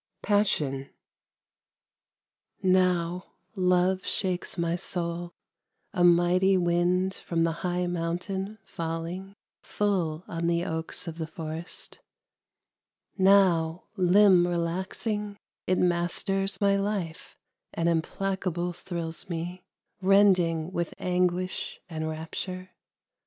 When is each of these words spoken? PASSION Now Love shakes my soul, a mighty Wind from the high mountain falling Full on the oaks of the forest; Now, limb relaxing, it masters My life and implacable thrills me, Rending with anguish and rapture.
PASSION 0.23 0.89
Now 2.63 3.33
Love 3.55 4.03
shakes 4.03 4.57
my 4.57 4.75
soul, 4.75 5.31
a 5.93 6.03
mighty 6.03 6.57
Wind 6.57 7.13
from 7.13 7.43
the 7.43 7.51
high 7.61 7.85
mountain 7.85 8.57
falling 8.63 9.35
Full 9.61 10.23
on 10.27 10.47
the 10.47 10.65
oaks 10.65 11.07
of 11.07 11.19
the 11.19 11.27
forest; 11.27 11.99
Now, 13.15 13.83
limb 13.95 14.47
relaxing, 14.47 15.37
it 15.67 15.77
masters 15.77 16.59
My 16.59 16.75
life 16.77 17.37
and 17.71 17.87
implacable 17.87 18.73
thrills 18.73 19.29
me, 19.29 19.61
Rending 20.01 20.71
with 20.71 20.95
anguish 20.97 21.79
and 21.87 22.09
rapture. 22.09 22.71